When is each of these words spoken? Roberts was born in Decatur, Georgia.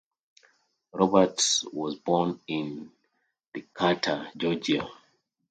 Roberts 0.93 1.63
was 1.71 1.95
born 1.95 2.39
in 2.47 2.89
Decatur, 3.53 4.31
Georgia. 4.35 4.89